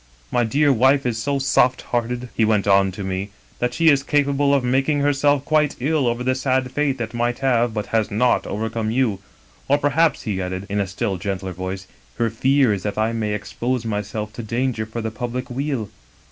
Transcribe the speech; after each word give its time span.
My 0.31 0.43
dear 0.43 0.73
wife 0.73 1.05
is 1.05 1.19
so 1.21 1.37
soft 1.37 1.83
hearted,' 1.83 2.29
he 2.35 2.43
went 2.43 2.65
on 2.67 2.91
to 2.93 3.03
me, 3.03 3.29
* 3.45 3.59
that 3.59 3.75
she 3.75 3.89
is 3.89 4.01
capable 4.01 4.51
of 4.51 4.63
making 4.63 5.01
herself 5.01 5.45
quite 5.45 5.75
ill 5.79 6.07
over 6.07 6.23
the 6.23 6.33
sad 6.33 6.71
fate 6.71 6.97
that 6.97 7.13
might 7.13 7.37
have, 7.45 7.71
but 7.75 7.85
has 7.93 8.09
not, 8.09 8.47
overcome 8.47 8.89
you. 8.89 9.19
Or, 9.67 9.77
per 9.77 9.89
haps,' 9.89 10.23
he 10.23 10.41
added, 10.41 10.65
in 10.69 10.79
a 10.79 10.87
still 10.87 11.17
gentler 11.17 11.53
voice,' 11.53 11.85
her 12.17 12.31
fear 12.31 12.73
is 12.73 12.81
that 12.81 12.97
I 12.97 13.13
may 13.13 13.35
expose 13.35 13.85
myself 13.85 14.33
to 14.33 14.41
danger 14.41 14.87
for 14.87 15.01
the 15.01 15.11
public 15.11 15.51
weal.' 15.51 15.87